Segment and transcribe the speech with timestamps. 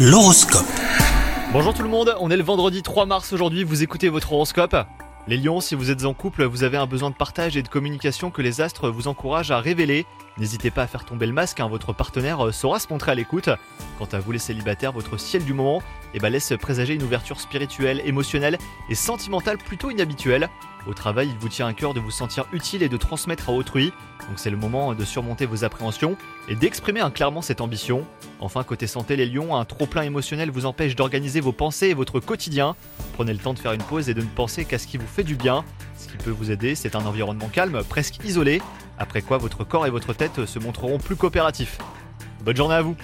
[0.00, 0.64] L'horoscope.
[1.52, 4.76] Bonjour tout le monde, on est le vendredi 3 mars aujourd'hui, vous écoutez votre horoscope.
[5.26, 7.68] Les lions, si vous êtes en couple, vous avez un besoin de partage et de
[7.68, 10.06] communication que les astres vous encouragent à révéler.
[10.38, 13.16] N'hésitez pas à faire tomber le masque, hein, votre partenaire euh, saura se montrer à
[13.16, 13.50] l'écoute.
[13.98, 15.82] Quant à vous les célibataires, votre ciel du moment
[16.14, 18.56] eh ben, laisse présager une ouverture spirituelle, émotionnelle
[18.88, 20.48] et sentimentale plutôt inhabituelle.
[20.86, 23.52] Au travail, il vous tient à cœur de vous sentir utile et de transmettre à
[23.52, 23.92] autrui.
[24.28, 26.16] Donc c'est le moment de surmonter vos appréhensions
[26.48, 28.06] et d'exprimer hein, clairement cette ambition.
[28.40, 32.20] Enfin, côté santé, les lions, un trop-plein émotionnel vous empêche d'organiser vos pensées et votre
[32.20, 32.76] quotidien.
[33.14, 35.06] Prenez le temps de faire une pause et de ne penser qu'à ce qui vous
[35.06, 35.64] fait du bien.
[35.96, 38.62] Ce qui peut vous aider, c'est un environnement calme, presque isolé,
[38.98, 41.78] après quoi votre corps et votre tête se montreront plus coopératifs.
[42.44, 42.96] Bonne journée à vous